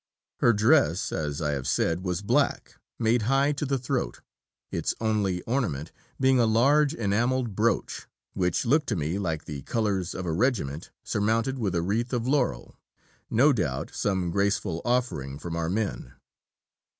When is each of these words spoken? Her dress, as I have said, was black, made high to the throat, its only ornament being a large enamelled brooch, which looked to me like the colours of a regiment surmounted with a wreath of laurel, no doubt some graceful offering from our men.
Her 0.37 0.51
dress, 0.51 1.11
as 1.11 1.43
I 1.43 1.51
have 1.51 1.67
said, 1.67 2.01
was 2.01 2.23
black, 2.23 2.79
made 2.97 3.21
high 3.29 3.51
to 3.51 3.67
the 3.67 3.77
throat, 3.77 4.21
its 4.71 4.95
only 4.99 5.43
ornament 5.43 5.91
being 6.19 6.39
a 6.39 6.47
large 6.47 6.95
enamelled 6.95 7.55
brooch, 7.55 8.07
which 8.33 8.65
looked 8.65 8.87
to 8.89 8.95
me 8.95 9.19
like 9.19 9.45
the 9.45 9.61
colours 9.61 10.15
of 10.15 10.25
a 10.25 10.33
regiment 10.33 10.89
surmounted 11.03 11.59
with 11.59 11.75
a 11.75 11.83
wreath 11.83 12.13
of 12.13 12.27
laurel, 12.27 12.75
no 13.29 13.53
doubt 13.53 13.91
some 13.93 14.31
graceful 14.31 14.81
offering 14.85 15.37
from 15.37 15.55
our 15.55 15.69
men. 15.69 16.15